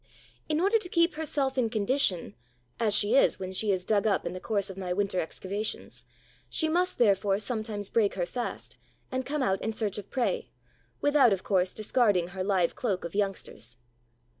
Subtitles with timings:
[0.49, 2.33] In order to keep herself in condition,
[2.79, 6.05] as she is when she is dug up in the course of my winter excavations,
[6.49, 8.77] she must therefore sometimes break her fast
[9.11, 10.49] and come out in search of prey,
[11.01, 13.77] without, of course, discarding her live cloak of youngsters.